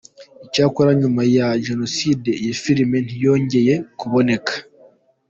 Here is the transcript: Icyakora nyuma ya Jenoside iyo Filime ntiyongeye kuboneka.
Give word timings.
Icyakora 0.45 0.89
nyuma 1.01 1.21
ya 1.35 1.47
Jenoside 1.67 2.29
iyo 2.43 2.53
Filime 2.63 2.97
ntiyongeye 3.05 3.73
kuboneka. 3.99 4.53